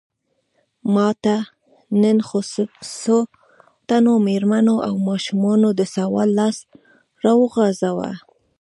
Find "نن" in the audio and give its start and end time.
2.01-2.17